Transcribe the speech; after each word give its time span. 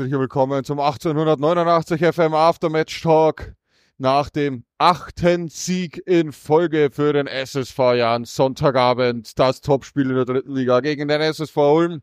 herzlich 0.00 0.18
willkommen 0.18 0.64
zum 0.64 0.80
1889 0.80 2.00
FM 2.00 2.32
Aftermatch 2.32 3.02
Talk. 3.02 3.52
Nach 3.98 4.30
dem 4.30 4.64
achten 4.78 5.48
Sieg 5.48 5.98
in 6.06 6.32
Folge 6.32 6.88
für 6.90 7.12
den 7.12 7.26
SSV 7.26 7.78
Jan 7.96 8.24
Sonntagabend, 8.24 9.38
das 9.38 9.60
Topspiel 9.60 10.08
in 10.08 10.16
der 10.16 10.24
dritten 10.24 10.54
Liga 10.54 10.80
gegen 10.80 11.06
den 11.06 11.20
SSV 11.20 11.54
Ulm. 11.54 12.02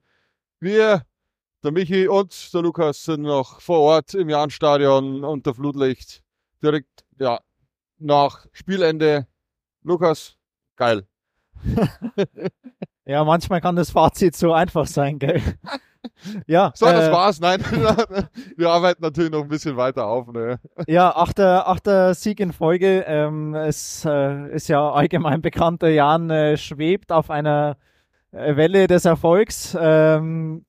Wir, 0.59 1.01
der 1.63 1.71
Michi 1.71 2.07
und 2.07 2.53
der 2.53 2.61
Lukas 2.61 3.03
sind 3.03 3.23
noch 3.23 3.61
vor 3.61 3.79
Ort 3.79 4.13
im 4.13 4.29
Jahnstadion 4.29 5.23
unter 5.23 5.55
Flutlicht. 5.55 6.21
Direkt, 6.61 7.03
ja, 7.17 7.39
nach 7.97 8.45
Spielende. 8.51 9.25
Lukas, 9.81 10.35
geil. 10.75 11.07
ja, 13.05 13.23
manchmal 13.23 13.59
kann 13.59 13.75
das 13.75 13.89
Fazit 13.89 14.35
so 14.35 14.53
einfach 14.53 14.85
sein, 14.85 15.17
gell? 15.17 15.41
Ja. 16.47 16.71
So, 16.75 16.85
das 16.85 17.07
äh, 17.07 17.11
war's. 17.11 17.39
Nein, 17.39 17.61
wir 18.57 18.69
arbeiten 18.69 19.01
natürlich 19.01 19.31
noch 19.31 19.43
ein 19.43 19.47
bisschen 19.47 19.77
weiter 19.77 20.07
auf. 20.07 20.27
Ne? 20.27 20.59
Ja, 20.87 21.15
achter, 21.15 21.67
achter 21.67 22.13
Sieg 22.13 22.39
in 22.39 22.53
Folge. 22.53 23.03
Ähm, 23.07 23.53
es 23.55 24.05
äh, 24.05 24.49
ist 24.53 24.67
ja 24.67 24.91
allgemein 24.91 25.41
bekannt, 25.41 25.81
der 25.81 25.93
Jan 25.93 26.29
äh, 26.29 26.57
schwebt 26.57 27.11
auf 27.11 27.29
einer 27.29 27.77
äh, 28.31 28.55
Welle 28.55 28.87
des 28.87 29.05
Erfolgs. 29.05 29.77
Ähm, 29.79 30.65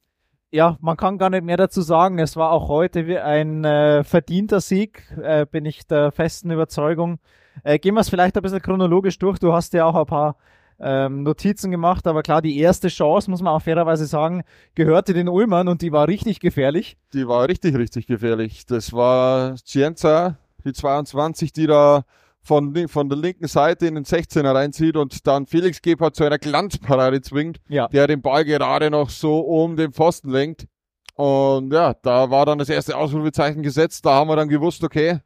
ja, 0.51 0.79
man 0.81 0.97
kann 0.97 1.19
gar 1.19 1.31
nicht 1.31 1.45
mehr 1.45 1.59
dazu 1.59 1.83
sagen. 1.83 2.19
Es 2.19 2.37
war 2.37 2.53
auch 2.53 2.69
heute 2.69 3.23
ein 3.23 3.65
äh, 3.65 4.03
verdienter 4.05 4.61
Sieg, 4.61 5.03
äh, 5.23 5.45
bin 5.45 5.67
ich 5.67 5.87
der 5.87 6.11
festen 6.11 6.51
Überzeugung. 6.51 7.19
gehen 7.65 7.95
wir 7.95 8.01
es 8.01 8.09
vielleicht 8.09 8.37
ein 8.37 8.43
bisschen 8.43 8.63
chronologisch 8.63 9.19
durch. 9.19 9.39
Du 9.39 9.53
hast 9.53 9.75
ja 9.75 9.85
auch 9.85 9.95
ein 9.95 10.07
paar 10.07 10.37
ähm, 10.81 11.23
Notizen 11.23 11.71
gemacht, 11.71 12.07
aber 12.07 12.23
klar, 12.23 12.43
die 12.43 12.59
erste 12.59 12.89
Chance, 12.89 13.31
muss 13.31 13.43
man 13.43 13.53
auch 13.53 13.63
fairerweise 13.63 14.07
sagen, 14.07 14.43
gehörte 14.75 15.13
den 15.13 15.29
Ulmern 15.29 15.69
und 15.69 15.83
die 15.83 15.93
war 15.93 16.09
richtig 16.09 16.41
gefährlich. 16.41 16.97
Die 17.13 17.27
war 17.27 17.49
richtig, 17.49 17.77
richtig 17.77 18.07
gefährlich. 18.07 18.65
Das 18.67 18.93
war 18.93 19.57
Cienza, 19.57 20.39
die 20.65 20.73
22, 20.73 21.53
die 21.53 21.67
da 21.67 22.05
von, 22.43 22.89
von 22.89 23.09
der 23.09 23.19
linken 23.19 23.49
Seite 23.49 23.87
in 23.87 23.95
den 23.97 24.05
16er 24.05 24.55
reinzieht 24.55 24.97
und 24.97 25.27
dann 25.27 25.47
Felix 25.47 25.83
Gebhardt 25.83 26.17
zu 26.17 26.25
einer 26.25 26.39
Glanzparade 26.39 27.21
zwingt, 27.21 27.59
ja. 27.69 27.89
der 27.89 28.07
den 28.07 28.23
Ball 28.23 28.45
gerade 28.45 28.91
noch 28.91 29.11
so 29.11 29.41
um 29.41 29.77
den 29.77 29.93
Pfosten 29.93 30.31
lenkt. 30.31 30.67
Und 31.15 31.73
ja, 31.73 31.95
da 31.95 32.31
war 32.31 32.47
dann 32.47 32.59
das 32.59 32.69
erste 32.69 32.97
Ausrufezeichen 32.97 33.63
gesetzt. 33.63 34.07
Da 34.07 34.15
haben 34.15 34.29
wir 34.29 34.37
dann 34.37 34.49
gewusst, 34.49 34.85
okay, 34.85 35.19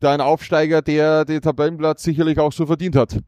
da 0.00 0.12
ein 0.12 0.20
Aufsteiger, 0.20 0.82
der 0.82 1.24
den 1.24 1.42
Tabellenplatz 1.42 2.02
sicherlich 2.02 2.38
auch 2.38 2.52
so 2.52 2.66
verdient 2.66 2.96
hat. 2.96 3.18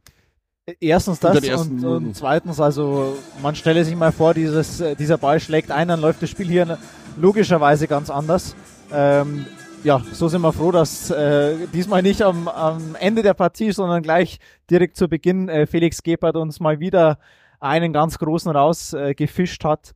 Erstens 0.81 1.21
das 1.21 1.39
und, 1.49 1.85
und, 1.85 2.15
zweitens, 2.15 2.61
also 2.61 3.17
man 3.43 3.55
stelle 3.55 3.85
sich 3.85 3.97
mal 3.97 4.13
vor, 4.13 4.35
dieses, 4.35 4.81
äh, 4.81 4.95
dieser 4.95 5.17
Ball 5.17 5.41
schlägt 5.41 5.71
ein, 5.71 5.89
dann 5.89 6.01
läuft 6.01 6.23
das 6.23 6.31
Spiel 6.31 6.47
hier 6.47 6.79
logischerweise 7.17 7.89
ganz 7.89 8.11
anders. 8.11 8.55
Ähm, 8.93 9.47
ja, 9.85 10.03
so 10.13 10.29
sind 10.29 10.43
wir 10.43 10.53
froh, 10.53 10.71
dass 10.71 11.11
äh, 11.11 11.55
diesmal 11.73 12.03
nicht 12.03 12.23
am, 12.23 12.49
am 12.49 12.97
Ende 12.99 13.23
der 13.23 13.35
Partie, 13.35 13.73
sondern 13.73 14.03
gleich 14.03 14.39
direkt 14.71 14.97
zu 14.97 15.09
Beginn 15.09 15.49
äh, 15.49 15.67
Felix 15.67 16.03
Gebhardt 16.03 16.37
uns 16.37 16.61
mal 16.61 16.81
wieder 16.81 17.19
einen 17.61 17.93
ganz 17.93 18.19
großen 18.19 18.51
rausgefischt 18.51 19.65
äh, 19.65 19.69
hat. 19.69 19.95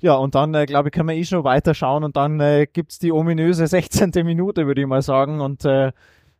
Ja, 0.00 0.14
und 0.14 0.34
dann, 0.34 0.54
äh, 0.54 0.66
glaube 0.66 0.88
ich, 0.88 0.92
können 0.92 1.08
wir 1.08 1.16
eh 1.16 1.24
schon 1.24 1.44
weiterschauen 1.44 2.04
und 2.04 2.16
dann 2.16 2.40
äh, 2.40 2.66
gibt's 2.72 2.98
die 2.98 3.12
ominöse 3.12 3.66
16. 3.66 4.10
Minute, 4.24 4.66
würde 4.66 4.80
ich 4.80 4.86
mal 4.86 5.02
sagen. 5.02 5.40
Und 5.40 5.64
äh, 5.64 5.92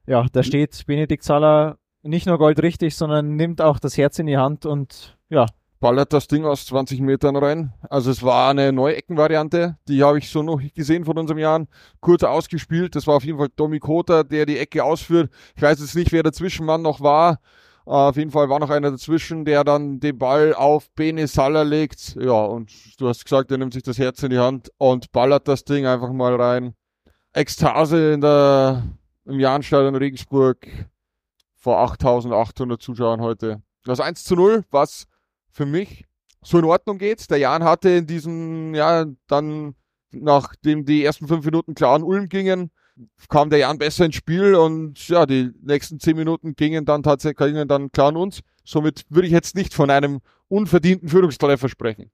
ja, 0.07 0.27
da 0.33 0.43
steht 0.43 0.85
Benedikt 0.87 1.23
Saller 1.23 1.79
nicht 2.03 2.27
nur 2.27 2.39
goldrichtig, 2.39 2.97
sondern 2.97 3.37
nimmt 3.37 3.61
auch 3.61 3.79
das 3.79 3.97
Herz 3.97 4.19
in 4.19 4.27
die 4.27 4.37
Hand 4.37 4.67
und 4.67 5.17
ja. 5.29 5.47
Ballert 5.81 6.13
das 6.13 6.29
Ding 6.29 6.45
aus 6.45 6.67
20 6.67 7.01
Metern 7.01 7.35
rein. 7.35 7.73
Also 7.91 8.13
es 8.13 8.23
war 8.23 8.51
eine 8.51 8.73
neue 8.73 8.95
Eckenvariante, 8.95 9.79
die 9.89 10.05
habe 10.05 10.19
ich 10.19 10.31
so 10.31 10.43
noch 10.43 10.61
gesehen 10.75 11.05
von 11.05 11.19
unserem 11.19 11.39
Jahren. 11.39 11.67
Kurz 12.01 12.23
ausgespielt. 12.23 12.95
Das 12.95 13.09
war 13.09 13.17
auf 13.17 13.25
jeden 13.25 13.39
Fall 13.39 13.49
Domi 13.57 13.81
Kota, 13.81 14.23
der 14.23 14.47
die 14.47 14.59
Ecke 14.59 14.85
ausführt. 14.85 15.33
Ich 15.57 15.63
weiß 15.63 15.81
jetzt 15.81 15.97
nicht, 15.97 16.13
wer 16.13 16.23
der 16.23 16.33
Zwischenmann 16.33 16.83
noch 16.83 17.01
war. 17.01 17.41
Uh, 17.85 17.91
auf 17.91 18.17
jeden 18.17 18.31
Fall 18.31 18.49
war 18.49 18.61
noch 18.61 18.71
einer 18.71 18.93
dazwischen, 18.93 19.45
der 19.45 19.65
dann 19.65 19.99
den 19.99 20.17
Ball 20.17 20.55
auf 20.55 20.89
Bene 20.93 21.27
Saller 21.27 21.65
legt. 21.65 22.15
Ja, 22.15 22.45
und 22.45 22.71
du 23.01 23.09
hast 23.09 23.25
gesagt, 23.25 23.51
er 23.51 23.59
nimmt 23.59 23.73
sich 23.73 23.83
das 23.83 23.99
Herz 23.99 24.23
in 24.23 24.31
die 24.31 24.39
Hand 24.39 24.71
und 24.79 25.11
ballert 25.11 25.49
das 25.49 25.65
Ding 25.65 25.85
einfach 25.85 26.13
mal 26.13 26.41
rein. 26.41 26.75
Ekstase 27.33 28.13
in 28.13 28.21
der, 28.21 28.85
im 29.25 29.41
Jahnstadion 29.41 29.97
Regensburg 29.97 30.69
vor 31.63 31.79
8800 31.79 32.83
Zuschauern 32.83 33.21
heute. 33.21 33.63
Das 33.85 34.01
1 34.01 34.25
zu 34.25 34.35
0, 34.35 34.65
was 34.71 35.07
für 35.49 35.65
mich 35.65 36.05
so 36.43 36.59
in 36.59 36.65
Ordnung 36.65 36.99
geht. 36.99 37.31
Der 37.31 37.39
Jan 37.39 37.63
hatte 37.63 37.89
in 37.89 38.07
diesem, 38.07 38.75
ja, 38.75 39.07
dann, 39.29 39.77
nachdem 40.11 40.85
die 40.85 41.05
ersten 41.05 41.29
fünf 41.29 41.45
Minuten 41.45 41.75
klar 41.75 41.95
an 41.95 42.03
Ulm 42.03 42.29
gingen, 42.29 42.73
kam 43.29 43.49
der 43.49 43.61
Jan 43.61 43.79
besser 43.79 44.05
ins 44.05 44.17
Spiel 44.17 44.57
und 44.57 45.09
ja, 45.09 45.25
die 45.25 45.53
nächsten 45.63 46.01
zehn 46.01 46.17
Minuten 46.17 46.57
gingen 46.57 46.85
dann 46.85 47.05
tatsächlich 47.05 47.39
gingen 47.39 47.69
dann 47.69 47.93
klar 47.93 48.09
an 48.09 48.17
uns. 48.17 48.41
Somit 48.65 49.05
würde 49.09 49.29
ich 49.29 49.33
jetzt 49.33 49.55
nicht 49.55 49.73
von 49.73 49.89
einem 49.89 50.21
unverdienten 50.49 51.09
Führungstreffer 51.09 51.69
sprechen. 51.69 52.11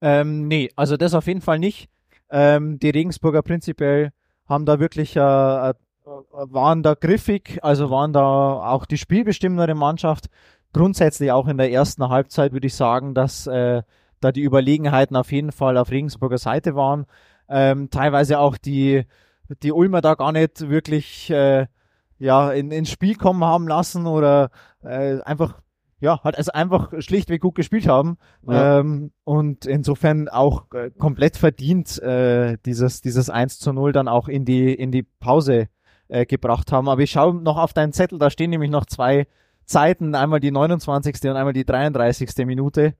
Ähm, 0.00 0.48
nee, 0.48 0.70
also 0.74 0.96
das 0.96 1.14
auf 1.14 1.28
jeden 1.28 1.40
Fall 1.40 1.60
nicht. 1.60 1.88
Ähm, 2.30 2.80
die 2.80 2.90
Regensburger 2.90 3.42
prinzipiell 3.42 4.10
haben 4.44 4.66
da 4.66 4.80
wirklich 4.80 5.14
äh, 5.16 5.20
waren 6.32 6.82
da 6.82 6.94
griffig, 6.94 7.58
also 7.62 7.90
waren 7.90 8.12
da 8.12 8.22
auch 8.70 8.86
die 8.86 8.98
spielbestimmendere 8.98 9.74
Mannschaft. 9.74 10.26
Grundsätzlich 10.72 11.32
auch 11.32 11.48
in 11.48 11.58
der 11.58 11.70
ersten 11.72 12.08
Halbzeit 12.08 12.52
würde 12.52 12.66
ich 12.66 12.74
sagen, 12.74 13.14
dass 13.14 13.46
äh, 13.46 13.82
da 14.20 14.32
die 14.32 14.42
Überlegenheiten 14.42 15.16
auf 15.16 15.32
jeden 15.32 15.52
Fall 15.52 15.76
auf 15.76 15.90
Regensburger 15.90 16.38
Seite 16.38 16.74
waren. 16.74 17.06
Ähm, 17.48 17.90
teilweise 17.90 18.38
auch 18.38 18.56
die, 18.56 19.04
die 19.62 19.72
Ulmer 19.72 20.00
da 20.00 20.14
gar 20.14 20.32
nicht 20.32 20.68
wirklich 20.68 21.30
äh, 21.30 21.66
ja, 22.18 22.52
in, 22.52 22.70
ins 22.70 22.90
Spiel 22.90 23.14
kommen 23.14 23.44
haben 23.44 23.68
lassen 23.68 24.06
oder 24.06 24.50
äh, 24.82 25.20
einfach 25.22 25.60
ja, 26.00 26.22
halt 26.22 26.38
also 26.38 26.52
einfach 26.52 26.92
schlichtweg 27.00 27.40
gut 27.40 27.56
gespielt 27.56 27.88
haben 27.88 28.18
ja. 28.46 28.78
ähm, 28.78 29.10
und 29.24 29.66
insofern 29.66 30.28
auch 30.28 30.70
äh, 30.72 30.90
komplett 30.96 31.36
verdient 31.36 32.00
äh, 32.00 32.56
dieses 32.64 33.00
dieses 33.00 33.30
1 33.30 33.58
zu 33.58 33.72
0 33.72 33.92
dann 33.92 34.06
auch 34.06 34.28
in 34.28 34.44
die 34.44 34.72
in 34.72 34.92
die 34.92 35.02
Pause 35.02 35.68
äh, 36.08 36.26
gebracht 36.26 36.72
haben. 36.72 36.88
Aber 36.88 37.02
ich 37.02 37.10
schaue 37.12 37.34
noch 37.34 37.56
auf 37.56 37.72
deinen 37.72 37.92
Zettel, 37.92 38.18
da 38.18 38.30
stehen 38.30 38.50
nämlich 38.50 38.70
noch 38.70 38.86
zwei 38.86 39.26
Zeiten, 39.64 40.14
einmal 40.14 40.40
die 40.40 40.50
29. 40.50 41.14
und 41.24 41.36
einmal 41.36 41.52
die 41.52 41.64
33. 41.64 42.46
Minute. 42.46 42.94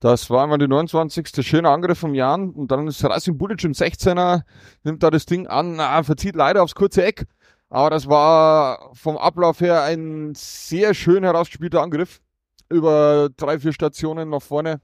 Das 0.00 0.28
war 0.28 0.42
einmal 0.42 0.58
die 0.58 0.66
29. 0.66 1.46
Schöner 1.46 1.70
Angriff 1.70 1.98
vom 1.98 2.14
Jan 2.14 2.50
und 2.50 2.70
dann 2.72 2.88
ist 2.88 3.04
Racing 3.04 3.38
Bulic 3.38 3.62
im 3.64 3.72
16er, 3.72 4.42
nimmt 4.82 5.02
da 5.02 5.10
das 5.10 5.26
Ding 5.26 5.46
an, 5.46 5.76
na, 5.76 6.02
verzieht 6.02 6.34
leider 6.34 6.62
aufs 6.62 6.74
kurze 6.74 7.04
Eck. 7.04 7.26
Aber 7.68 7.90
das 7.90 8.08
war 8.08 8.90
vom 8.94 9.16
Ablauf 9.16 9.60
her 9.60 9.82
ein 9.84 10.32
sehr 10.34 10.92
schön 10.92 11.22
herausgespielter 11.22 11.80
Angriff 11.80 12.20
über 12.68 13.28
drei, 13.36 13.60
vier 13.60 13.72
Stationen 13.72 14.30
nach 14.30 14.42
vorne. 14.42 14.80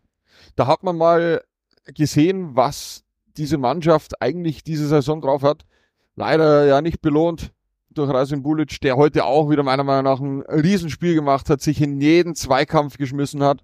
Da 0.54 0.69
hat 0.69 0.84
man 0.84 0.97
mal 0.97 1.43
gesehen, 1.87 2.54
was 2.54 3.03
diese 3.37 3.59
Mannschaft 3.59 4.22
eigentlich 4.22 4.62
diese 4.62 4.87
Saison 4.87 5.21
drauf 5.21 5.43
hat. 5.43 5.66
Leider 6.15 6.65
ja 6.66 6.81
nicht 6.81 7.03
belohnt 7.03 7.53
durch 7.97 8.11
Rasim 8.11 8.43
Bulic, 8.43 8.81
der 8.81 8.97
heute 8.97 9.25
auch 9.25 9.51
wieder 9.51 9.62
meiner 9.62 9.84
Meinung 9.84 10.05
nach 10.05 10.21
ein 10.21 10.43
Riesenspiel 10.43 11.15
gemacht 11.15 11.51
hat, 11.51 11.61
sich 11.61 11.81
in 11.81 12.01
jeden 12.01 12.34
Zweikampf 12.34 12.99
geschmissen 12.99 13.43
hat. 13.43 13.62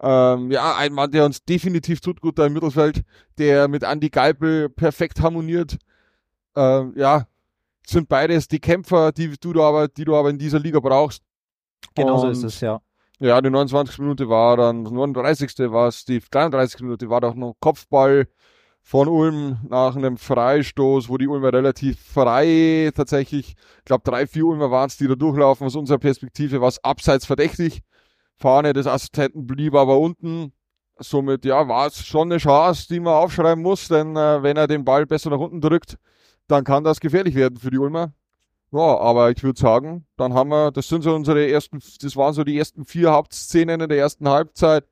Ähm, 0.00 0.50
ja, 0.50 0.76
ein 0.76 0.92
Mann, 0.92 1.10
der 1.10 1.24
uns 1.24 1.44
definitiv 1.44 2.00
tut 2.00 2.20
gut 2.20 2.38
da 2.38 2.46
im 2.46 2.52
Mittelfeld, 2.52 3.02
der 3.38 3.68
mit 3.68 3.82
Andy 3.82 4.10
Geipel 4.10 4.68
perfekt 4.68 5.20
harmoniert. 5.20 5.78
Ähm, 6.54 6.92
ja, 6.96 7.26
sind 7.86 8.08
beides 8.08 8.48
die 8.48 8.60
Kämpfer, 8.60 9.12
die 9.12 9.34
du 9.40 9.62
aber, 9.62 9.88
die 9.88 10.04
du 10.04 10.14
aber 10.14 10.30
in 10.30 10.38
dieser 10.38 10.60
Liga 10.60 10.80
brauchst. 10.80 11.22
Genauso 11.94 12.28
ist 12.28 12.44
es, 12.44 12.60
ja. 12.60 12.80
Ja, 13.20 13.40
die 13.40 13.50
29. 13.50 13.98
Minute 13.98 14.28
war 14.28 14.56
dann, 14.56 14.84
39. 14.84 15.70
war 15.72 15.88
es, 15.88 16.04
die 16.04 16.20
33. 16.20 16.80
Minute 16.82 17.10
war 17.10 17.20
doch 17.20 17.34
noch 17.34 17.56
Kopfball 17.58 18.28
von 18.88 19.06
Ulm 19.06 19.58
nach 19.68 19.96
einem 19.96 20.16
Freistoß, 20.16 21.10
wo 21.10 21.18
die 21.18 21.28
Ulmer 21.28 21.52
relativ 21.52 22.00
frei 22.00 22.90
tatsächlich, 22.94 23.50
ich 23.50 23.84
glaube 23.84 24.02
drei, 24.02 24.26
vier 24.26 24.46
Ulmer 24.46 24.70
waren 24.70 24.86
es, 24.86 24.96
die 24.96 25.06
da 25.06 25.14
durchlaufen. 25.14 25.66
Aus 25.66 25.76
unserer 25.76 25.98
Perspektive 25.98 26.62
war 26.62 26.68
es 26.68 26.82
abseits 26.82 27.26
verdächtig. 27.26 27.82
Fahne 28.38 28.72
des 28.72 28.86
Assistenten 28.86 29.46
blieb 29.46 29.74
aber 29.74 29.98
unten. 29.98 30.54
Somit, 30.98 31.44
ja, 31.44 31.68
war 31.68 31.88
es 31.88 32.02
schon 32.06 32.32
eine 32.32 32.38
Chance, 32.38 32.86
die 32.88 32.98
man 32.98 33.12
aufschreiben 33.12 33.62
muss, 33.62 33.88
denn 33.88 34.16
äh, 34.16 34.42
wenn 34.42 34.56
er 34.56 34.66
den 34.66 34.86
Ball 34.86 35.04
besser 35.04 35.28
nach 35.28 35.38
unten 35.38 35.60
drückt, 35.60 35.98
dann 36.46 36.64
kann 36.64 36.82
das 36.82 36.98
gefährlich 36.98 37.34
werden 37.34 37.58
für 37.58 37.70
die 37.70 37.78
Ulmer. 37.78 38.14
Ja, 38.72 38.98
aber 39.00 39.30
ich 39.30 39.42
würde 39.42 39.60
sagen, 39.60 40.06
dann 40.16 40.32
haben 40.32 40.48
wir, 40.48 40.70
das 40.70 40.88
sind 40.88 41.02
so 41.02 41.14
unsere 41.14 41.46
ersten, 41.46 41.80
das 42.00 42.16
waren 42.16 42.32
so 42.32 42.42
die 42.42 42.56
ersten 42.56 42.86
vier 42.86 43.12
Hauptszenen 43.12 43.82
in 43.82 43.88
der 43.90 43.98
ersten 43.98 44.26
Halbzeit. 44.30 44.86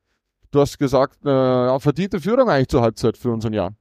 Du 0.51 0.61
hast 0.61 0.79
gesagt, 0.79 1.25
äh, 1.25 1.81
verdiente 1.81 2.21
Führung 2.21 2.51
eigentlich 2.51 2.69
zur 2.69 2.83
Halbzeit 2.83 3.17
für 3.17 3.33
unseren 3.33 3.55
Jahr. 3.55 3.75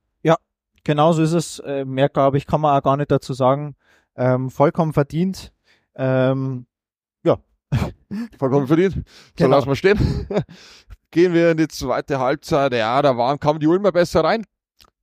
Genauso 0.86 1.24
ist 1.24 1.34
es. 1.34 1.60
Äh, 1.60 1.84
mehr, 1.84 2.08
glaube 2.08 2.38
ich, 2.38 2.46
kann 2.46 2.62
man 2.62 2.78
auch 2.78 2.84
gar 2.84 2.96
nicht 2.96 3.12
dazu 3.12 3.34
sagen. 3.34 3.76
Ähm, 4.16 4.50
vollkommen 4.50 4.94
verdient. 4.94 5.52
Ähm, 5.96 6.68
ja. 7.24 7.38
Vollkommen 8.38 8.68
verdient. 8.68 8.94
So 8.94 9.02
genau. 9.36 9.58
lassen 9.58 9.68
wir 9.68 9.76
stehen. 9.76 10.28
Gehen 11.12 11.34
wir 11.34 11.52
in 11.52 11.58
die 11.58 11.68
zweite 11.68 12.20
Halbzeit. 12.20 12.74
Ja, 12.74 13.02
da 13.02 13.18
waren, 13.18 13.40
kamen 13.40 13.60
die 13.60 13.68
Ulmer 13.68 13.92
besser 13.92 14.24
rein. 14.24 14.46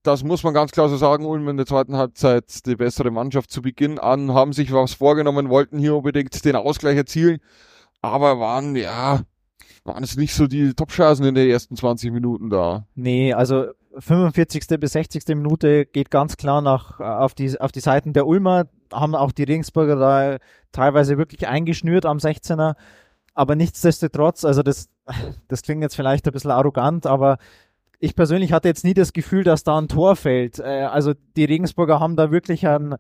das 0.03 0.25
muss 0.25 0.45
man 0.45 0.55
ganz 0.55 0.71
klar 0.71 0.89
so 0.89 0.97
sagen, 0.97 1.25
Ulm 1.25 1.49
in 1.49 1.57
der 1.57 1.67
zweiten 1.67 1.97
Halbzeit 1.97 2.65
die 2.67 2.77
bessere 2.77 3.11
Mannschaft 3.11 3.51
zu 3.51 3.61
Beginn 3.63 3.99
an, 3.99 4.33
haben 4.33 4.53
sich 4.53 4.73
was 4.73 4.95
vorgenommen, 4.95 5.49
wollten 5.49 5.79
hier 5.79 5.97
unbedingt 5.97 6.45
den 6.45 6.57
Ausgleich 6.57 6.97
erzielen, 6.97 7.39
aber 8.03 8.41
waren, 8.41 8.77
ja, 8.77 9.21
waren 9.85 10.05
es 10.05 10.17
nicht 10.17 10.35
so 10.35 10.47
die 10.47 10.75
Top-Chancen 10.75 11.25
in 11.25 11.35
den 11.35 11.49
ersten 11.49 11.77
20 11.77 12.13
Minuten 12.13 12.51
da. 12.51 12.87
Nee, 12.95 13.33
also 13.33 13.67
45. 13.99 14.81
bis 14.81 14.93
60. 14.93 15.27
Minute 15.29 15.87
geht 15.87 16.11
ganz 16.11 16.37
klar 16.37 16.63
nach, 16.63 17.01
auf 17.01 17.35
die, 17.35 17.61
auf 17.61 17.73
die 17.73 17.81
Seiten 17.81 18.13
der 18.13 18.27
Ulmer, 18.27 18.67
haben 18.93 19.15
auch 19.15 19.33
die 19.33 19.45
Regensburger 19.45 19.97
da 19.97 20.39
teilweise 20.73 21.19
wirklich 21.19 21.47
eingeschnürt 21.49 22.07
am 22.07 22.19
16er, 22.19 22.75
aber 23.35 23.57
nichtsdestotrotz, 23.57 24.45
also 24.45 24.63
das, 24.63 24.89
das 25.49 25.63
klingt 25.63 25.83
jetzt 25.83 25.97
vielleicht 25.97 26.27
ein 26.27 26.33
bisschen 26.33 26.51
arrogant, 26.51 27.07
aber 27.07 27.39
ich 27.99 28.17
persönlich 28.17 28.53
hatte 28.53 28.69
jetzt 28.69 28.85
nie 28.85 28.95
das 28.95 29.13
Gefühl, 29.13 29.45
dass 29.45 29.63
da 29.63 29.79
ein 29.79 29.89
Tor 29.89 30.17
fällt. 30.17 30.59
Äh, 30.59 30.89
also 30.91 31.15
die 31.37 31.45
Regensburger 31.45 32.01
haben 32.01 32.17
da 32.17 32.33
wirklich 32.33 32.67
ein, 32.67 32.97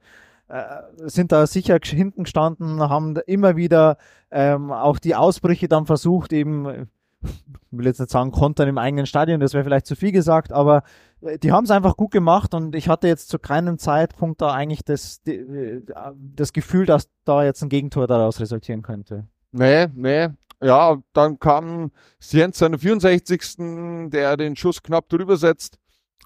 äh, 0.48 0.64
sind 0.96 1.32
da 1.32 1.46
sicher 1.46 1.78
hinten 1.82 2.24
gestanden, 2.24 2.80
haben 2.80 3.16
immer 3.26 3.56
wieder 3.56 3.96
ähm, 4.30 4.70
auch 4.70 4.98
die 4.98 5.16
Ausbrüche 5.16 5.66
dann 5.66 5.86
versucht, 5.86 6.32
eben, 6.32 6.88
will 7.70 7.86
jetzt 7.86 8.00
nicht 8.00 8.10
sagen, 8.10 8.30
kontern 8.30 8.68
im 8.68 8.78
eigenen 8.78 9.06
Stadion, 9.06 9.40
das 9.40 9.54
wäre 9.54 9.64
vielleicht 9.64 9.86
zu 9.86 9.96
viel 9.96 10.12
gesagt, 10.12 10.52
aber 10.52 10.82
äh, 11.20 11.38
die 11.38 11.52
haben 11.52 11.64
es 11.64 11.70
einfach 11.70 11.96
gut 11.96 12.10
gemacht 12.10 12.54
und 12.54 12.74
ich 12.74 12.88
hatte 12.88 13.08
jetzt 13.08 13.28
zu 13.28 13.38
keinem 13.38 13.78
Zeitpunkt 13.78 14.40
da 14.40 14.52
eigentlich 14.52 14.84
das, 14.84 15.22
das 15.24 16.52
Gefühl, 16.52 16.86
dass 16.86 17.08
da 17.24 17.44
jetzt 17.44 17.62
ein 17.62 17.68
Gegentor 17.68 18.06
daraus 18.06 18.40
resultieren 18.40 18.82
könnte. 18.82 19.26
Nee, 19.52 19.86
nee, 19.94 20.28
ja, 20.62 20.96
dann 21.12 21.38
kam 21.38 21.90
Sienz 22.20 22.58
seine 22.58 22.78
64. 22.78 24.10
der 24.10 24.36
den 24.36 24.54
Schuss 24.54 24.82
knapp 24.82 25.08
drüber 25.08 25.36
setzt. 25.36 25.78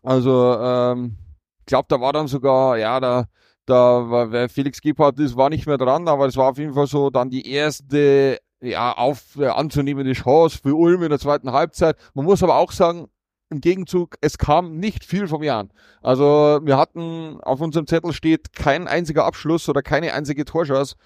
Also, 0.03 0.57
ähm, 0.61 1.17
ich 1.61 1.67
glaube, 1.67 1.87
da 1.89 2.01
war 2.01 2.13
dann 2.13 2.29
sogar, 2.29 2.77
ja, 2.77 3.01
da, 3.01 3.27
da 3.65 4.11
war, 4.11 4.31
wer 4.31 4.49
Felix 4.49 4.81
Gebhardt 4.81 5.19
ist, 5.19 5.37
war 5.37 5.49
nicht 5.49 5.67
mehr 5.67 5.79
dran, 5.79 6.07
aber 6.07 6.27
es 6.27 6.37
war 6.37 6.51
auf 6.51 6.59
jeden 6.59 6.75
Fall 6.75 6.87
so 6.87 7.11
dann 7.11 7.31
die 7.31 7.51
erste, 7.51 8.39
ja, 8.61 8.93
auf, 8.93 9.37
äh, 9.37 9.47
anzunehmende 9.47 10.13
Chance 10.13 10.59
für 10.63 10.75
Ulm 10.75 11.03
in 11.03 11.11
der 11.11 11.19
zweiten 11.19 11.53
Halbzeit. 11.53 11.97
Man 12.15 12.25
muss 12.25 12.43
aber 12.43 12.57
auch 12.57 12.73
sagen, 12.73 13.09
im 13.49 13.61
Gegenzug, 13.61 14.17
es 14.21 14.39
kam 14.39 14.79
nicht 14.79 15.05
viel 15.05 15.29
vom 15.29 15.43
Jahr. 15.43 15.69
Also, 16.03 16.61
wir 16.63 16.77
hatten, 16.77 17.39
auf 17.43 17.61
unserem 17.61 17.87
Zettel 17.87 18.13
steht 18.13 18.53
kein 18.53 18.89
einziger 18.89 19.25
Abschluss 19.25 19.69
oder 19.69 19.83
keine 19.83 20.15
einzige 20.15 20.45
Torschance 20.45 20.97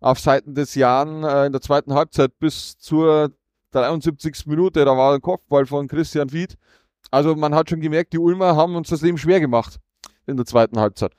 auf 0.00 0.18
Seiten 0.18 0.54
des 0.54 0.74
Jahren 0.74 1.24
äh, 1.24 1.46
in 1.46 1.52
der 1.52 1.60
zweiten 1.60 1.94
Halbzeit 1.94 2.38
bis 2.38 2.76
zur 2.78 3.32
73. 3.72 4.46
Minute. 4.46 4.84
Da 4.84 4.96
war 4.96 5.14
ein 5.14 5.20
Kopfball 5.20 5.66
von 5.66 5.88
Christian 5.88 6.30
Fied. 6.30 6.56
Also 7.10 7.34
man 7.36 7.54
hat 7.54 7.70
schon 7.70 7.80
gemerkt, 7.80 8.12
die 8.12 8.18
Ulmer 8.18 8.56
haben 8.56 8.76
uns 8.76 8.88
das 8.88 9.02
Leben 9.02 9.18
schwer 9.18 9.40
gemacht 9.40 9.78
in 10.26 10.36
der 10.36 10.46
zweiten 10.46 10.78
Halbzeit. 10.78 11.12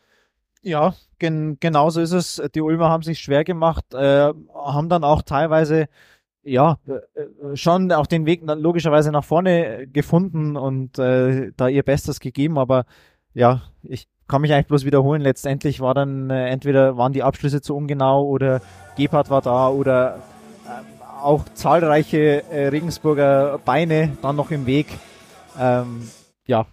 Ja, 0.66 0.96
gen 1.20 1.58
genauso 1.60 2.02
ist 2.02 2.12
es. 2.12 2.42
Die 2.56 2.62
Ulmer 2.62 2.90
haben 2.90 3.04
sich 3.04 3.20
schwer 3.20 3.44
gemacht, 3.44 3.94
äh, 3.94 4.34
haben 4.56 4.90
dann 4.90 5.04
auch 5.04 5.22
teilweise 5.22 5.86
ja 6.42 6.80
äh, 6.88 7.56
schon 7.56 7.92
auch 7.92 8.08
den 8.08 8.26
Weg 8.26 8.42
logischerweise 8.44 9.12
nach 9.12 9.24
vorne 9.24 9.86
gefunden 9.88 10.58
und 10.58 10.98
äh, 10.98 11.52
da 11.56 11.68
ihr 11.68 11.84
Bestes 11.84 12.20
gegeben. 12.20 12.58
Aber 12.58 12.86
ja, 13.36 13.62
ich 13.84 14.08
kann 14.28 14.42
mich 14.42 14.54
eigentlich 14.54 14.66
bloß 14.66 14.86
wiederholen. 14.86 15.22
Letztendlich 15.22 15.82
war 15.82 15.94
dann 15.94 16.32
äh, 16.32 16.48
entweder 16.48 16.98
waren 16.98 17.14
die 17.14 17.22
Abschlüsse 17.22 17.62
zu 17.62 17.76
ungenau 17.76 18.26
oder 18.26 18.60
Gebhardt 18.98 19.30
war 19.30 19.44
da 19.44 19.70
oder 19.70 20.16
äh, 20.66 21.04
auch 21.22 21.46
zahlreiche 21.54 22.44
äh, 22.50 22.70
Regensburger 22.70 23.60
Beine 23.64 24.18
dann 24.24 24.36
noch 24.36 24.50
im 24.50 24.66
Weg. 24.66 24.88
Ähm, 25.60 26.10
ja, 26.48 26.66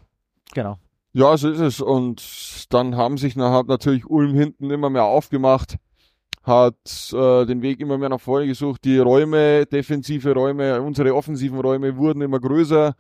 genau. 0.55 0.79
Ja, 1.15 1.37
so 1.37 1.51
ist 1.51 1.61
es. 1.61 1.81
Und 1.81 2.67
dann 2.71 2.97
haben 2.97 3.19
sich 3.19 3.37
hat 3.37 3.67
natürlich 3.67 4.07
Ulm 4.07 4.35
hinten 4.35 4.71
immer 4.71 4.89
mehr 4.89 5.05
aufgemacht, 5.05 5.77
hat 6.43 7.13
äh, 7.13 7.45
den 7.45 7.61
Weg 7.61 7.81
immer 7.81 7.99
mehr 7.99 8.09
nach 8.09 8.21
vorne 8.21 8.47
gesucht. 8.47 8.85
Die 8.85 8.99
Räume, 8.99 9.67
defensive 9.67 10.33
Räume, 10.33 10.81
unsere 10.81 11.15
offensiven 11.15 11.61
Räume 11.61 11.97
wurden 11.97 12.23
immer 12.23 12.41
größer. 12.41 12.95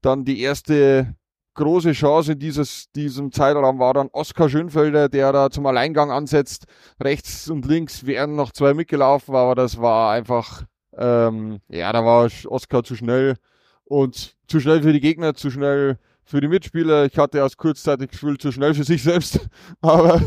Dann 0.00 0.24
die 0.24 0.40
erste 0.40 1.14
große 1.54 1.92
Chance 1.92 2.32
in 2.32 2.38
dieses, 2.40 2.90
diesem 2.92 3.30
Zeitraum 3.30 3.78
war 3.78 3.94
dann 3.94 4.08
Oskar 4.12 4.48
Schönfelder, 4.48 5.08
der 5.08 5.32
da 5.32 5.50
zum 5.50 5.66
Alleingang 5.66 6.10
ansetzt. 6.10 6.64
Rechts 7.00 7.48
und 7.48 7.66
links 7.66 8.06
wären 8.06 8.34
noch 8.34 8.52
zwei 8.52 8.74
mitgelaufen, 8.74 9.36
aber 9.36 9.54
das 9.54 9.80
war 9.80 10.12
einfach, 10.12 10.64
ähm, 10.96 11.60
ja, 11.68 11.92
da 11.92 12.04
war 12.04 12.28
Oskar 12.46 12.82
zu 12.82 12.96
schnell 12.96 13.36
und 13.84 14.36
zu 14.48 14.58
schnell 14.58 14.82
für 14.82 14.92
die 14.92 15.00
Gegner, 15.00 15.34
zu 15.34 15.50
schnell 15.50 15.98
für 16.24 16.40
die 16.40 16.48
Mitspieler. 16.48 17.06
Ich 17.06 17.18
hatte 17.18 17.44
aus 17.44 17.56
kurzzeitig 17.56 18.10
Gefühl 18.10 18.38
zu 18.38 18.52
schnell 18.52 18.74
für 18.74 18.84
sich 18.84 19.02
selbst, 19.02 19.40
aber 19.80 20.20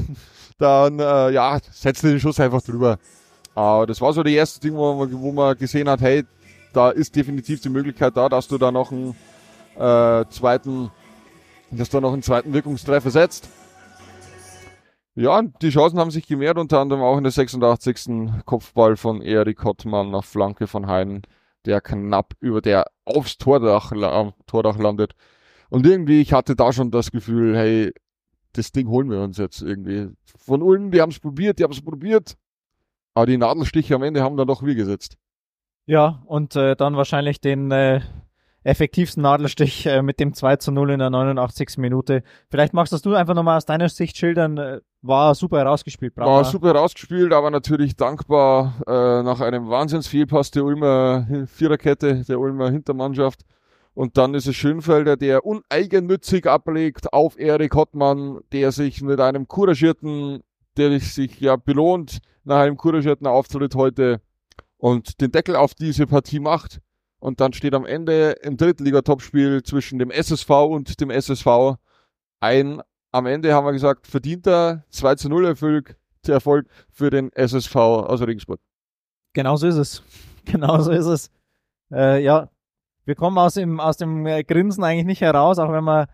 dann, 0.57 0.99
äh, 0.99 1.31
ja, 1.31 1.59
setzte 1.71 2.09
den 2.09 2.19
Schuss 2.19 2.39
einfach 2.39 2.61
drüber. 2.61 2.97
Aber 3.53 3.85
das 3.85 4.01
war 4.01 4.13
so 4.13 4.23
das 4.23 4.33
erste 4.33 4.59
Ding, 4.59 4.75
wo 4.75 4.93
man, 4.93 5.21
wo 5.21 5.31
man 5.31 5.57
gesehen 5.57 5.89
hat, 5.89 6.01
hey, 6.01 6.23
da 6.73 6.89
ist 6.89 7.15
definitiv 7.15 7.61
die 7.61 7.69
Möglichkeit 7.69 8.17
da, 8.17 8.27
dass 8.27 8.47
du 8.47 8.57
da 8.57 8.71
noch 8.71 8.91
einen 8.91 9.15
äh, 9.77 10.25
zweiten 10.29 10.91
dass 11.71 11.89
da 11.89 12.01
noch 12.01 12.13
einen 12.13 12.23
zweiten 12.23 12.53
Wirkungstreffer 12.53 13.11
setzt. 13.11 13.49
Ja, 15.15 15.41
die 15.41 15.69
Chancen 15.69 15.99
haben 15.99 16.11
sich 16.11 16.27
gemehrt, 16.27 16.57
unter 16.57 16.79
anderem 16.79 17.01
auch 17.01 17.17
in 17.17 17.23
der 17.23 17.31
86. 17.31 18.43
Kopfball 18.45 18.97
von 18.97 19.21
Erik 19.21 19.63
Hottmann 19.63 20.11
nach 20.11 20.25
Flanke 20.25 20.67
von 20.67 20.87
Heiden, 20.87 21.21
der 21.65 21.79
knapp 21.79 22.33
über 22.41 22.61
der 22.61 22.87
aufs 23.05 23.37
Tordach, 23.37 23.93
Tordach 24.45 24.77
landet. 24.77 25.13
Und 25.69 25.85
irgendwie, 25.85 26.21
ich 26.21 26.33
hatte 26.33 26.55
da 26.55 26.71
schon 26.71 26.91
das 26.91 27.11
Gefühl, 27.11 27.55
hey, 27.55 27.91
das 28.53 28.71
Ding 28.71 28.87
holen 28.87 29.09
wir 29.09 29.21
uns 29.21 29.37
jetzt 29.37 29.61
irgendwie. 29.61 30.09
Von 30.37 30.61
Ulm, 30.61 30.91
die 30.91 31.01
haben 31.01 31.11
es 31.11 31.19
probiert, 31.19 31.59
die 31.59 31.63
haben 31.63 31.73
es 31.73 31.81
probiert, 31.81 32.35
aber 33.13 33.25
die 33.25 33.37
Nadelstiche 33.37 33.95
am 33.95 34.03
Ende 34.03 34.21
haben 34.21 34.37
dann 34.37 34.47
doch 34.47 34.63
wir 34.63 34.75
gesetzt. 34.75 35.17
Ja, 35.85 36.23
und 36.25 36.55
äh, 36.55 36.75
dann 36.75 36.95
wahrscheinlich 36.95 37.41
den 37.41 37.71
äh, 37.71 38.01
effektivsten 38.63 39.21
Nadelstich 39.21 39.85
äh, 39.85 40.01
mit 40.01 40.19
dem 40.19 40.33
2 40.33 40.55
zu 40.57 40.71
0 40.71 40.91
in 40.91 40.99
der 40.99 41.11
89. 41.11 41.77
Minute. 41.77 42.23
Vielleicht 42.49 42.73
magst 42.73 42.91
das 42.91 43.03
du 43.03 43.13
einfach 43.13 43.35
nochmal 43.35 43.57
aus 43.57 43.65
deiner 43.65 43.89
Sicht 43.89 44.17
schildern. 44.17 44.57
Äh, 44.57 44.81
war 45.03 45.35
super 45.35 45.59
herausgespielt. 45.59 46.17
War 46.17 46.43
super 46.45 46.69
herausgespielt, 46.69 47.31
aber 47.31 47.51
natürlich 47.51 47.95
dankbar 47.95 48.73
äh, 48.87 49.21
nach 49.21 49.39
einem 49.39 49.69
Wahnsinnsfehlpass 49.69 50.49
der 50.49 50.65
Ulmer 50.65 51.45
Viererkette, 51.45 52.23
der 52.27 52.39
Ulmer 52.39 52.71
Hintermannschaft. 52.71 53.41
Und 53.95 54.17
dann 54.17 54.33
ist 54.33 54.45
es 54.45 54.55
Schönfelder, 54.57 55.15
der 55.15 55.45
uneigennützig 55.45 56.47
ablegt 56.47 57.13
auf 57.13 57.39
Erik 57.39 57.73
Hottmann, 57.75 58.41
der 58.51 58.73
sich 58.73 59.01
mit 59.01 59.21
einem 59.21 59.47
couragierten, 59.47 60.43
der 60.75 60.99
sich 60.99 61.39
ja 61.39 61.55
belohnt 61.55 62.19
nach 62.43 62.59
einem 62.59 62.75
couragierten 62.75 63.25
Auftritt 63.25 63.73
heute 63.73 64.19
und 64.77 65.21
den 65.21 65.31
Deckel 65.31 65.55
auf 65.55 65.73
diese 65.73 66.07
Partie 66.07 66.41
macht. 66.41 66.81
Und 67.19 67.39
dann 67.39 67.53
steht 67.53 67.73
am 67.73 67.85
Ende 67.85 68.31
im 68.43 68.57
Drittliga-Topspiel 68.57 69.63
zwischen 69.63 69.97
dem 69.97 70.11
SSV 70.11 70.49
und 70.49 70.99
dem 70.99 71.09
SSV 71.09 71.77
ein, 72.41 72.81
am 73.13 73.25
Ende 73.25 73.53
haben 73.53 73.65
wir 73.65 73.71
gesagt, 73.71 74.07
verdienter 74.07 74.83
2 74.89 75.15
zu 75.15 75.29
0 75.29 75.45
Erfolg, 75.45 75.95
Erfolg 76.27 76.67
für 76.91 77.09
den 77.09 77.31
SSV 77.31 77.75
aus 77.75 78.21
Regensburg. 78.21 78.59
Genau 79.31 79.55
so 79.55 79.67
ist 79.67 79.77
es. 79.77 80.03
Genau 80.45 80.79
so 80.79 80.91
ist 80.91 81.07
es. 81.07 81.31
Äh, 81.91 82.23
ja, 82.23 82.51
wir 83.05 83.15
kommen 83.15 83.37
aus 83.37 83.53
dem, 83.55 83.79
aus 83.79 83.97
dem 83.97 84.25
äh, 84.25 84.43
Grinsen 84.43 84.83
eigentlich 84.83 85.05
nicht 85.05 85.21
heraus, 85.21 85.59
auch 85.59 85.71
wenn 85.71 85.83
man, 85.83 86.07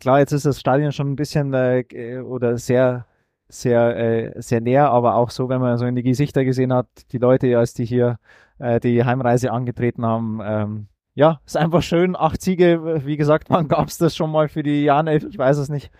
klar, 0.00 0.18
jetzt 0.18 0.32
ist 0.32 0.46
das 0.46 0.60
Stadion 0.60 0.92
schon 0.92 1.12
ein 1.12 1.16
bisschen 1.16 1.52
äh, 1.54 2.20
oder 2.20 2.58
sehr, 2.58 3.06
sehr, 3.48 3.96
äh, 3.96 4.42
sehr 4.42 4.60
näher, 4.60 4.90
aber 4.90 5.14
auch 5.14 5.30
so, 5.30 5.48
wenn 5.48 5.60
man 5.60 5.78
so 5.78 5.86
in 5.86 5.96
die 5.96 6.02
Gesichter 6.02 6.44
gesehen 6.44 6.72
hat, 6.72 6.88
die 7.12 7.18
Leute, 7.18 7.58
als 7.58 7.74
die 7.74 7.84
hier 7.84 8.18
äh, 8.58 8.80
die 8.80 9.04
Heimreise 9.04 9.52
angetreten 9.52 10.04
haben. 10.04 10.40
Ähm, 10.42 10.88
ja, 11.14 11.40
ist 11.46 11.56
einfach 11.56 11.82
schön. 11.82 12.14
Acht 12.16 12.40
Siege, 12.42 13.02
wie 13.04 13.16
gesagt, 13.16 13.50
wann 13.50 13.68
gab 13.68 13.88
es 13.88 13.98
das 13.98 14.14
schon 14.16 14.30
mal 14.30 14.48
für 14.48 14.62
die 14.62 14.84
Janelf? 14.84 15.24
Ich 15.24 15.38
weiß 15.38 15.58
es 15.58 15.68
nicht. 15.68 15.90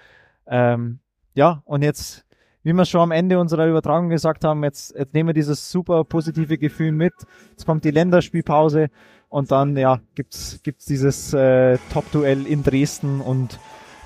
Ähm, 0.46 1.00
ja, 1.34 1.62
und 1.64 1.82
jetzt, 1.82 2.24
wie 2.68 2.74
wir 2.74 2.84
schon 2.84 3.00
am 3.00 3.12
Ende 3.12 3.40
unserer 3.40 3.66
Übertragung 3.66 4.10
gesagt 4.10 4.44
haben, 4.44 4.62
jetzt, 4.62 4.94
jetzt 4.94 5.14
nehmen 5.14 5.28
wir 5.28 5.34
dieses 5.34 5.70
super 5.70 6.04
positive 6.04 6.58
Gefühl 6.58 6.92
mit. 6.92 7.14
Jetzt 7.48 7.64
kommt 7.64 7.82
die 7.82 7.90
Länderspielpause 7.90 8.90
und 9.30 9.50
dann 9.50 9.74
ja 9.74 10.00
gibt's 10.14 10.60
gibt's 10.62 10.84
dieses 10.84 11.32
äh, 11.32 11.78
Top-Duell 11.90 12.46
in 12.46 12.62
Dresden 12.62 13.22
und 13.22 13.58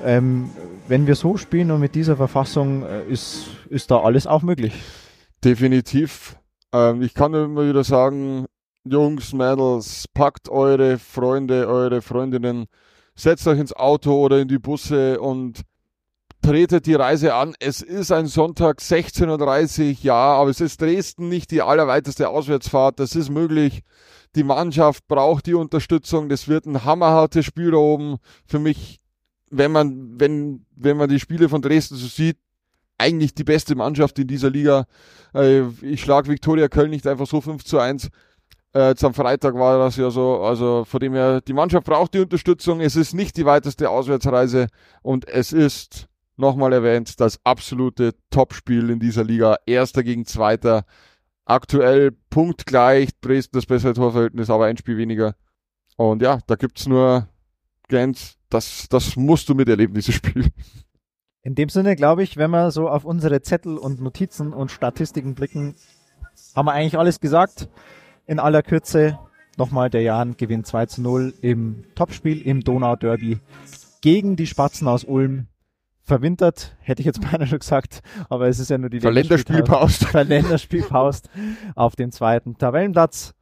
ähm, 0.04 0.50
wenn 0.87 1.09
wir 1.09 1.16
so 1.16 1.37
spielen 1.37 1.73
und 1.73 1.81
mit 1.81 1.97
dieser 1.97 2.16
Verfassung 2.16 2.85
äh, 2.85 3.02
ist 3.07 3.49
ist 3.69 3.90
da 3.90 4.00
alles 4.00 4.28
auch 4.28 4.42
möglich. 4.42 4.81
Definitiv. 5.45 6.37
Ähm, 6.73 7.02
ich 7.02 7.14
kann 7.14 7.35
immer 7.35 7.66
wieder 7.69 7.83
sagen, 7.83 8.47
Jungs, 8.85 9.33
Mädels, 9.33 10.07
packt 10.14 10.49
eure 10.49 11.00
Freunde, 11.00 11.66
eure 11.66 12.00
Freundinnen, 12.00 12.66
setzt 13.16 13.49
euch 13.49 13.59
ins 13.59 13.73
Auto 13.73 14.14
oder 14.25 14.38
in 14.38 14.47
die 14.47 14.61
Busse 14.61 15.21
und 15.21 15.62
tretet 16.42 16.87
die 16.87 16.94
Reise 16.94 17.34
an. 17.34 17.54
Es 17.61 17.80
ist 17.80 18.12
ein 18.12 18.26
Sonntag 18.26 18.80
16.30 18.80 19.88
Uhr, 19.88 19.96
ja, 20.02 20.14
aber 20.14 20.50
es 20.50 20.61
ist 20.61 20.80
Dresden 20.80 21.28
nicht 21.28 21.50
die 21.50 21.62
allerweiteste 21.62 22.28
Auswärtsfahrt. 22.28 23.00
Das 23.00 23.14
ist 23.14 23.30
möglich. 23.30 23.82
Die 24.34 24.44
Mannschaft 24.44 25.06
braucht 25.08 25.46
die 25.46 25.54
Unterstützung. 25.54 26.28
Das 26.28 26.49
wird 26.49 26.66
ein 26.66 26.84
hammerhartes 26.84 27.46
Spiel 27.46 27.70
da 27.70 27.78
oben. 27.78 28.18
Für 28.46 28.58
mich 28.58 29.02
wenn 29.52 29.70
man, 29.70 30.18
wenn, 30.18 30.64
wenn 30.75 30.96
man 30.96 31.08
die 31.08 31.20
Spiele 31.20 31.49
von 31.49 31.62
Dresden 31.62 31.94
so 31.96 32.06
sieht, 32.06 32.38
eigentlich 32.99 33.34
die 33.34 33.44
beste 33.44 33.75
Mannschaft 33.75 34.18
in 34.18 34.26
dieser 34.26 34.50
Liga. 34.50 34.87
Äh, 35.34 35.62
ich 35.82 36.00
schlage 36.00 36.28
Viktoria 36.28 36.68
Köln 36.68 36.90
nicht 36.90 37.06
einfach 37.06 37.26
so 37.26 37.40
5 37.40 37.64
zu 37.64 37.78
1. 37.78 38.08
Äh, 38.75 38.88
jetzt 38.88 39.04
am 39.04 39.12
Freitag 39.12 39.54
war 39.54 39.78
das 39.78 39.96
ja 39.96 40.11
so, 40.11 40.40
also 40.40 40.84
von 40.87 41.00
dem 41.00 41.12
her, 41.12 41.40
die 41.42 41.52
Mannschaft 41.52 41.87
braucht 41.87 42.14
die 42.14 42.20
Unterstützung. 42.20 42.80
Es 42.80 42.96
ist 42.96 43.12
nicht 43.12 43.37
die 43.37 43.44
weiteste 43.44 43.90
Auswärtsreise 43.90 44.68
und 45.02 45.28
es 45.28 45.52
ist, 45.52 46.06
nochmal 46.37 46.73
erwähnt, 46.73 47.21
das 47.21 47.39
absolute 47.45 48.15
Topspiel 48.31 48.91
in 48.91 48.99
dieser 48.99 49.25
Liga. 49.25 49.57
Erster 49.67 50.03
gegen 50.03 50.25
Zweiter. 50.25 50.85
Aktuell 51.45 52.12
punktgleich, 52.31 53.11
Dresden 53.21 53.57
das 53.57 53.67
bessere 53.67 53.95
Torverhältnis, 53.95 54.51
aber 54.51 54.67
ein 54.67 54.77
Spiel 54.77 54.97
weniger. 54.97 55.35
Und 55.97 56.23
ja, 56.23 56.39
da 56.47 56.55
gibt's 56.55 56.87
nur 56.87 57.29
Grenz, 57.89 58.39
das, 58.49 58.87
das 58.89 59.17
musst 59.17 59.49
du 59.49 59.55
miterleben, 59.55 59.95
dieses 59.95 60.15
Spiel. 60.15 60.47
In 61.43 61.55
dem 61.55 61.69
Sinne 61.69 61.97
glaube 61.97 62.23
ich, 62.23 62.37
wenn 62.37 62.51
wir 62.51 62.71
so 62.71 62.89
auf 62.89 63.05
unsere 63.05 63.43
Zettel 63.43 63.77
und 63.77 64.01
Notizen 64.01 64.53
und 64.53 64.71
Statistiken 64.71 65.35
blicken, 65.35 65.75
haben 66.55 66.67
wir 66.67 66.73
eigentlich 66.73 66.99
alles 66.99 67.21
gesagt. 67.21 67.69
In 68.27 68.39
aller 68.39 68.62
Kürze 68.62 69.19
nochmal 69.59 69.91
der 69.91 70.03
Jan 70.03 70.37
gewinnt 70.37 70.67
2 70.67 70.87
zu 70.87 71.03
0 71.03 71.35
im 71.41 71.85
Topspiel 71.95 72.41
im 72.41 72.61
Donau-Derby 72.61 73.41
gegen 74.01 74.37
die 74.37 74.47
Spatzen 74.47 74.87
aus 74.89 75.05
Ulm. 75.05 75.49
Verwintert, 76.02 76.76
hätte 76.80 77.00
ich 77.00 77.06
jetzt 77.06 77.21
beinahe 77.30 77.47
schon 77.47 77.61
gesagt, 77.61 78.02
aber 78.28 78.49
es 78.49 78.59
ist 78.59 78.71
ja 78.71 78.78
nur 78.78 78.90
die 78.90 78.99
Länderspielpause. 78.99 80.23
Länderspielpause 80.23 81.23
auf 81.75 81.97
dem 81.97 82.11
zweiten 82.11 82.59
Tabellenplatz. 82.59 83.35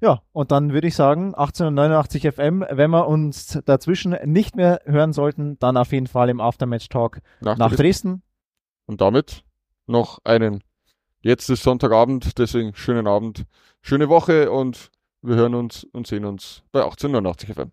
Ja, 0.00 0.20
und 0.32 0.50
dann 0.50 0.72
würde 0.72 0.86
ich 0.88 0.96
sagen, 0.96 1.34
1889 1.34 2.34
FM, 2.34 2.64
wenn 2.68 2.90
wir 2.90 3.08
uns 3.08 3.58
dazwischen 3.64 4.16
nicht 4.24 4.54
mehr 4.54 4.80
hören 4.84 5.12
sollten, 5.14 5.58
dann 5.60 5.78
auf 5.78 5.92
jeden 5.92 6.08
Fall 6.08 6.28
im 6.28 6.40
Aftermatch-Talk 6.40 7.20
nach, 7.40 7.56
nach 7.56 7.74
Dresden. 7.74 8.22
Und 8.86 9.00
damit 9.00 9.44
noch 9.86 10.18
einen, 10.24 10.62
jetzt 11.22 11.48
ist 11.48 11.62
Sonntagabend, 11.62 12.38
deswegen 12.38 12.74
schönen 12.74 13.06
Abend, 13.06 13.44
schöne 13.80 14.10
Woche 14.10 14.50
und 14.50 14.90
wir 15.22 15.36
hören 15.36 15.54
uns 15.54 15.84
und 15.84 16.06
sehen 16.06 16.26
uns 16.26 16.62
bei 16.70 16.82
1889 16.84 17.54
FM. 17.54 17.72